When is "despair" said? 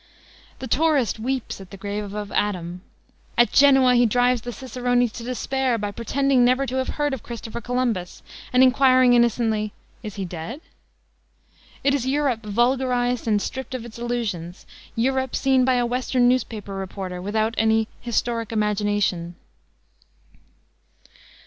5.23-5.77